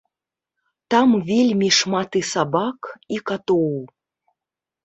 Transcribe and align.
Там 0.93 1.09
вельмі 1.27 1.69
шмат 1.79 2.11
і 2.21 2.23
сабак, 2.31 2.79
і 3.17 3.23
катоў. 3.33 3.73